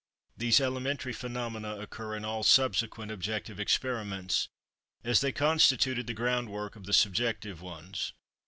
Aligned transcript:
These 0.35 0.59
elementary 0.59 1.13
phenomena 1.13 1.77
occur 1.77 2.15
in 2.17 2.25
all 2.25 2.41
subsequent 2.41 3.11
objective 3.11 3.59
experiments, 3.59 4.49
as 5.03 5.21
they 5.21 5.31
constituted 5.31 6.07
the 6.07 6.15
groundwork 6.15 6.75
of 6.75 6.85
the 6.87 6.91
subjective 6.93 7.61
ones. 7.61 8.11